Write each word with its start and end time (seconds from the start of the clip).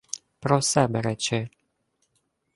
—Про 0.39 0.61
себе 0.61 0.99
речи. 1.05 1.49